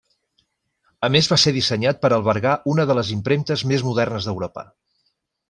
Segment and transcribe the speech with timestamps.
[1.07, 4.67] A més va ser dissenyat per albergar una de les impremtes més modernes d'Europa.